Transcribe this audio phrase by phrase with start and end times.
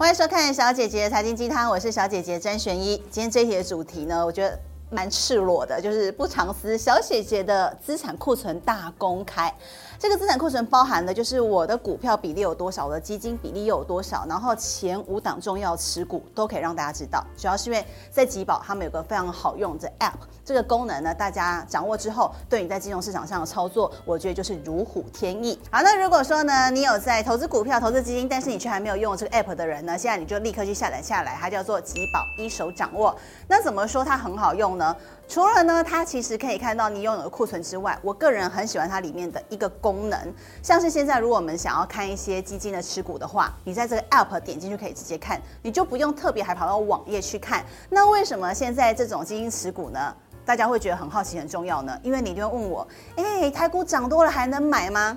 [0.00, 2.96] 欢迎收看小姐姐财经鸡汤，我是小姐姐詹璇一。
[3.10, 4.58] 今天这一题的主题呢，我觉得
[4.90, 9.52] 蛮赤裸的，就是不藏私，小姐姐的资产库存大公开。
[9.98, 17.22] 这个资产库存包含的就是我的股票比例有多少，我的基金比例又有多少，然后前五档重要持股都可以让大家知道。
[17.36, 25.58] 主要是因为在集宝他们有个非常好用的 App，这个功能呢，大家掌握之后，对你在金融市场上的操作，我觉得就是如虎添翼。
[25.70, 33.14] 好，那如果说呢，你有在投资股票、投资基金，但是你却还没有用这个 App 的人呢，现在你就立刻去下载下来，它叫做集宝一手掌握。
[33.46, 34.79] 那怎么说它很好用呢？
[35.28, 40.18] 除了呢，它其实可以看到你拥有的库存之外，我个人很喜欢它里面的一个功能，
[40.62, 47.64] 像是现在如果我们想要看一些基金的持股的话，你在这个 App 点进去可以直接看，你就不用特别还跑到网页去看。
[47.88, 50.14] 那为什么现在这种基金持股呢？
[50.44, 51.96] 大家会觉得很好奇、很重要呢？
[52.02, 55.16] 因为你就会问我，哎，台股涨多了还能买吗？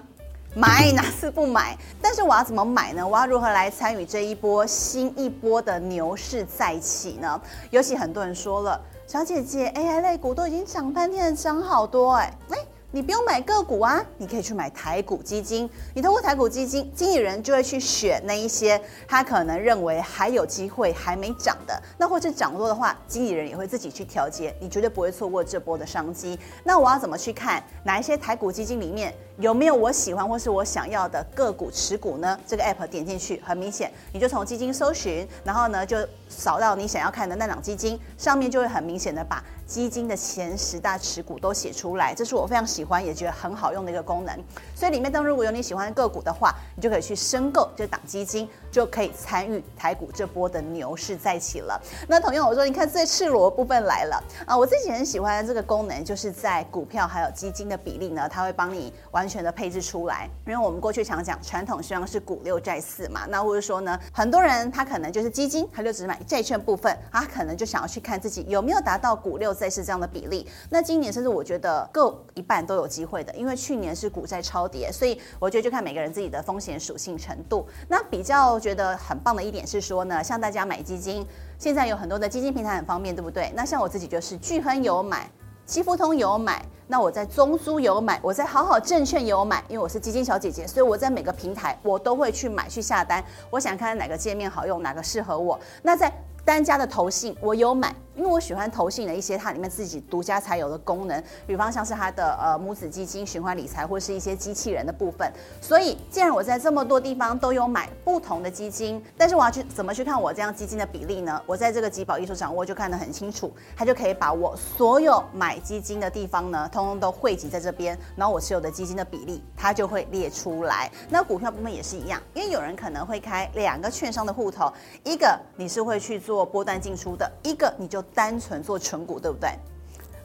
[0.55, 1.75] 买哪次不买？
[1.99, 3.07] 但是我要怎么买呢？
[3.07, 7.41] 我要如何来参与这一波新一波的牛市再起呢？
[7.71, 8.79] 尤其很多人说了。
[9.07, 12.55] 小姐姐，AI 类股都已经涨半天了，涨好多哎、欸！
[12.55, 15.69] 哎，你不用买个股啊，你可以去买台股基金。
[15.93, 26.39] 你通过台股基金，经理人就会去选那一些他可能认为还有机会还没涨的，那或是涨多的话，经理人也会自己去调节，你绝对不会错过这波的商机。
[26.63, 32.39] 那我要怎么去看哪一些台股基金里面有没有我喜欢或是我想要的个股持股呢？
[32.45, 35.97] 这个 app 点进去，很明显，你就从基金搜寻，然后呢就
[36.29, 44.37] 扫到你想要看的那档基金，上面就会很明显的把基金的前十大持股都写出来，这是我非常喜欢也觉得很好用的一个功能。
[44.75, 51.81] 所以里面当如果有你喜欢的个股的话，你就可以去申购这档基金，就可以参与台股这波的牛市再起了。
[52.07, 54.55] 那同样我说，你看最赤裸的部分来了啊！
[54.55, 60.29] 我自己很喜欢的这个功能，就是在股票还有基金的比例呢，它会帮你完完全的配置出来。
[60.45, 69.69] 因为我们过去常讲传统希望是股六债四嘛，那或者说呢，很多人他可能就是基金，他就只买债券部分，他可能就想要去看自己有没有达到股六债。
[69.73, 77.65] 四这样的比例，那今年甚至我觉得各一半都有机会的，因为去年是股债超跌，所以我觉得就看每个人自己的风险属性程度。
[77.87, 81.25] 那比较觉得很棒的一点是说呢，像大家买基金，
[81.57, 83.51] 现在有很多的基金平台很方便，对不对？
[83.55, 85.27] 那像我自己就是巨亨有买，
[85.65, 95.57] 七福通有买，那我在中租有买，我在好好证券有买，因为我是基金小姐姐，所以我在每个平台我都会去买去下单，我想看哪个界面好用，哪个适合我。
[95.81, 96.11] 那在
[96.43, 97.95] 单家的投信我有买。
[98.15, 105.31] 因为我喜欢投信的一些它里面自己独家才有的功能，比方像是它的呃母子基金、循环理财或是一些机器人的部分。
[105.59, 111.41] 所以，既然我在这么多地方都有买不同的基金，但是我要去怎么去看我这样基金的比例呢？
[111.47, 120.91] 我在这个集保一手掌握就看得很清楚，它就可以把我所有买基金的地方呢，通通都汇集在这边，然后我持有的基金的比例它就会列出来。
[121.09, 124.71] 那股票部分也是一样，因为有人可能会开两个券商的户头，
[125.03, 128.02] 一个你是会去做波段进出的，一个你就。
[128.13, 129.49] 单纯做存股，对不对？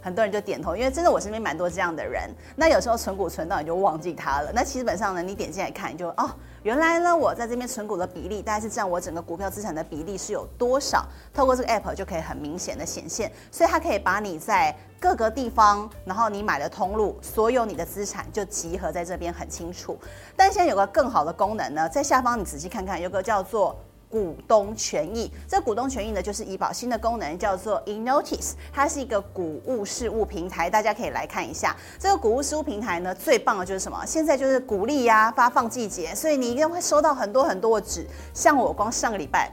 [0.00, 2.30] 很多人就点头，因为真的我身边蛮多这样的人。
[2.54, 4.52] 那有时候存股存到你就忘记它了。
[4.54, 6.30] 那基本上呢，你点进来看，你就哦，
[6.62, 11.04] 原来呢我在这边存股的比例大概是占我整个股票资产的比例是有多少？
[11.34, 19.98] 透过这个 app 就可以很明显的显现，所以它可以把你在各个地方，然后你买的通路，所有你的资产就集合在这边很清楚。
[20.36, 23.76] 但现在有个更好的功能呢，在下方你仔细看看，有个叫做。
[24.10, 31.76] 股东权益，这股东权益呢，就是怡保新的功能，叫做 eNotice，它是一个股务事务平台，大家可以来看一下。
[31.98, 34.04] 这个股务事务平台呢，最棒的就是什么？
[34.06, 38.06] 现在就是股利呀、发放季节，所以你一定会收到很多很多的纸。
[38.32, 39.52] 像我光上个礼拜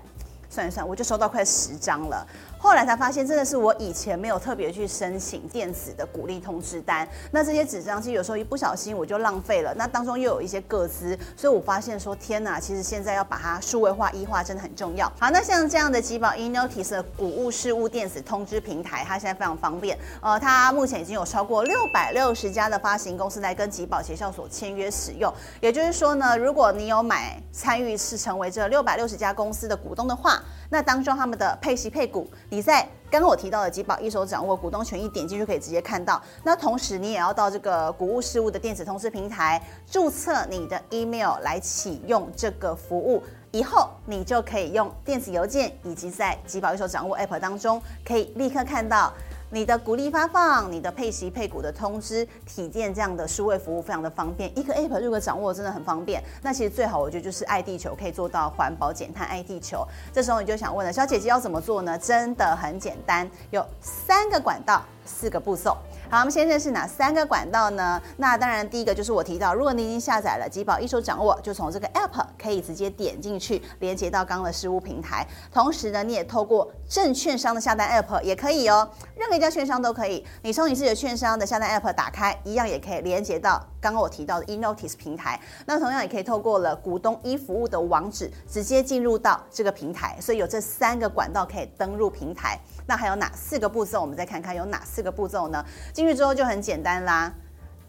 [0.49, 2.25] 算一算，我就收到快十张了。
[2.65, 7.07] 后来才发现，真的是我以前没有特别去申请电子的股利通知单。
[7.29, 9.71] 那这些纸张其实有时候一不小心我就浪费了。
[9.75, 15.07] 那当中又有一些个资，所以我发现说，天哪，其实现在要把它数位化、一化真的很重要。
[15.19, 19.95] 好，那像这样的吉宝 eNotice 的股务事务电子通知平台，它现在非常方便。
[20.19, 25.31] 呃，它目前已经有超过六百六十家的发行公司来跟集保协销所签约使用。
[25.61, 36.21] 也就是说呢，如果你有买参与是成为这六百六十家公司的股东的话，那当中他们的配息配股，比赛刚刚我提到的集宝一手掌握股东权益，点击就可以直接看到。
[36.41, 43.21] 那同时你也要到这个股务事务的电子通知平台注册你的 email 来启用这个服务，
[43.55, 49.13] 以后你就可以用电子邮件以及在集宝一手掌握 app 当中可以立刻看到。
[49.51, 56.21] 你的股利发放、你的配息配股的通知、体验这样的数位服务非常的方便，一个 app 如果掌握真的很方便。
[56.41, 59.87] 那其实最好我觉得就是爱地球可以做到环保减碳爱地球。
[60.11, 61.97] 这时候你就想问了，小姐姐要怎么做呢？
[61.97, 64.83] 真的很简单，有三个管道。
[65.05, 65.77] 四个步骤。
[66.09, 68.01] 好，我们先认识哪三个管道呢？
[68.17, 75.25] 那当然，第一个就是我提到，如果你已经下载了集保一手掌握，就从这个 App 可以直接点进去，连接到刚刚的实务平台。
[75.51, 80.25] 同时呢，你也透过证券商的下单 App 也可以哦，任何一家券商都可以。
[80.41, 85.39] 你从你自己的券商的下单 App 打开，一样也可以连接到刚刚我提到的 eNotice 平台。
[85.67, 90.17] 那同样也可以透过了股东 e 服务的网址，直接进入到这个平台。
[90.19, 92.59] 所以有这三个管道可以登入平台。
[92.87, 94.01] 那还有哪四个步骤？
[94.01, 95.63] 我们再看看有哪四个步骤呢？
[95.93, 97.31] 进去之后就很简单啦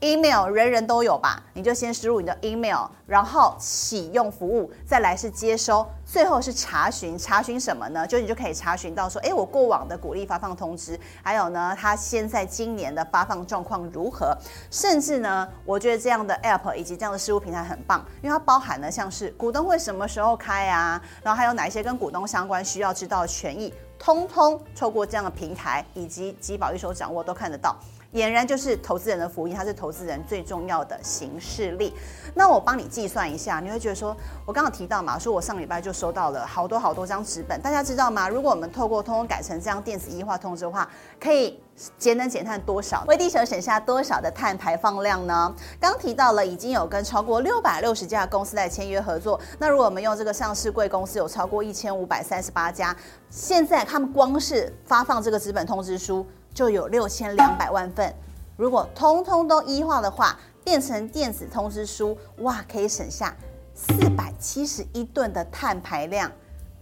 [0.00, 1.42] ，email 人人都有吧？
[1.54, 7.18] 你就先输入你的 email，然后启用服务，再来是接收，最后是查询。
[7.18, 8.06] 查询什么呢？
[8.06, 14.36] 就你就可以查询到说，诶，我过往的股利发放通知，还有呢，它现在今年的发放状况如何？
[14.70, 23.72] 甚至呢，我觉得这样的 app 以及这样的事务平台很棒，因为它包含了像是股东会什么时候开啊，然后还有哪一些跟股东相关需要知道的权益。
[23.98, 27.74] 通通透过这样的平台以及集保一手掌握都看得到，
[28.12, 31.94] 俨然就是投资人的福音，它是投资人最重要的行事力。
[32.34, 38.28] 那我帮你计算一下，你会觉得说，我刚刚提到嘛，说我上礼拜就收到了好多好多张纸本，大家知道吗？
[38.28, 40.88] 如果我们透过通通改成这样电子一化通知的话，
[41.20, 41.60] 可以
[41.98, 43.04] 节能减碳多少？
[43.06, 45.54] 为地球省下多少的碳排放量呢？
[45.80, 52.96] 刚提到了已经有跟超过六百六十家公司来签约合作，那如果我们用这个上市贵公司有超过一千五百三十八家，
[53.30, 56.26] 现在他们光是发放这个纸本通知书
[56.56, 58.14] 就有六千两百万份，
[58.56, 63.36] 如果通通都一化的话，变成电子通知书，哇，可以省下
[63.74, 66.32] 四百七十一吨的碳排量，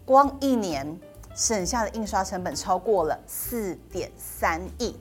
[0.05, 0.97] 光一年
[1.35, 4.97] 省下的印刷成本超过了四点三亿。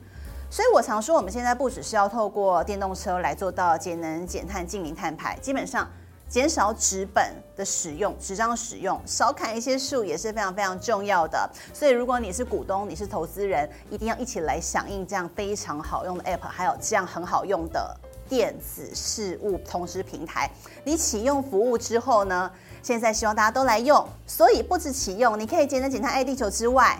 [0.50, 5.88] 所以我常说，我们现在不只是要透过电动车来做到节能减碳、净零碳排，基本上
[6.34, 11.48] 减少纸本的使用、纸张使用，少砍一些树也是非常非常重要的。
[11.72, 17.96] 所以，如果你是股东，你是投资人，一定要一起来响应这样非常好用的 App，还有这样很好用的。
[18.28, 20.50] 电子事务通知平台，
[20.82, 22.50] 你启用服务之后呢，
[22.82, 26.98] 现在希望大家都来用，所以不止启用，你可以节能减碳爱地球之外，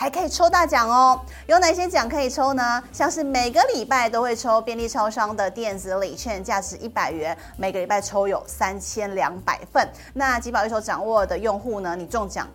[0.00, 1.20] 还可以抽大奖哦。
[1.46, 2.82] 有哪些奖可以抽呢？
[2.90, 9.86] 像是每个礼拜都会抽便利超商的电子礼券，价值一百元，每个礼拜抽有三千两百份。
[10.14, 12.48] 那集宝一手掌握的用户呢，你中奖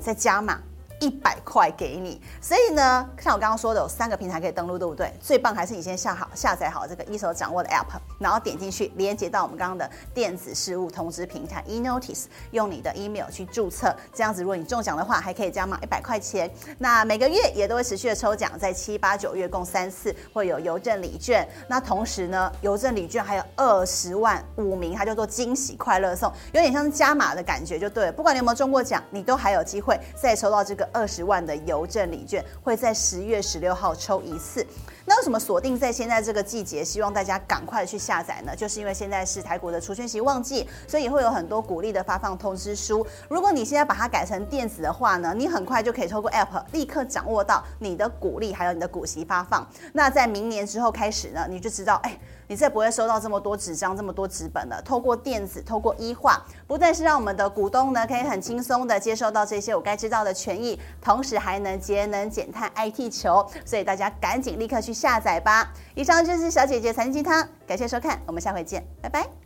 [0.00, 0.58] 再加码。
[1.00, 5.12] 一百块给你，所以呢，像我刚刚说的，有三个平台可以登录，对不对？
[5.20, 16.50] 最棒还是你先下好下载好这个一手掌握的 App，然后点进去连接到我们刚刚的电子事务通知平台 eNotice，用你的 email 去注册，这样子如果你中奖的话，还可以加码一百块钱。
[16.78, 21.46] 那每个月也都会持续的抽奖，在七八九月共三次会有邮政礼券。
[21.68, 28.12] 那同时呢，邮政礼券还有二十万五名，它叫做惊喜快乐送，有点像是加码的感觉，就对了。
[28.12, 30.85] 不管你有没有中过奖，你都还有机会再抽到这个。
[30.92, 34.66] 二十万的邮政礼券会在十月十六号抽一次。
[35.06, 36.84] 那为什么锁定在现在这个季节？
[36.84, 38.54] 希望大家赶快去下载呢？
[38.56, 43.06] 就是因为现在是台股的除权息旺季，所以会有很多股利的发放通知书。
[43.28, 49.66] 如果你现在把它改成电子的话呢，你很快就可以透过 App 立刻掌握到你的股利还有你的股息发放。
[49.92, 52.18] 那在明年之后开始呢，你就知道，哎。
[52.48, 54.80] 你再不会收到这么多纸张、这么多纸本了。
[54.82, 63.44] 透过电子、透过 e 化，不但是让我们的股东呢可以很轻松的接受到这些我该知道的权益，同时还能节能减碳、爱地球。
[63.64, 65.72] 所以大家赶紧立刻去下载吧！
[65.94, 69.45] 以上就是小姐姐财经鸡汤，感谢收看，我们下回见，拜拜。